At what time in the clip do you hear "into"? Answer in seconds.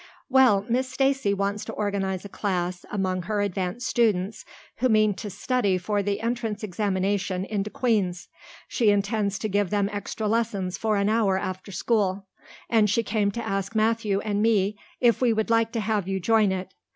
7.45-7.69